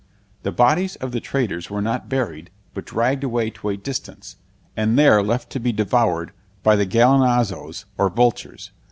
[0.41, 4.37] The bodies of the traitors were not buried, but dragged away to a distance,
[4.75, 6.31] and there left to be devoured
[6.63, 8.71] by the gallinazos or vultures.